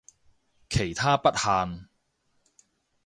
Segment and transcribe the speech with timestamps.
[0.67, 1.87] 其他不限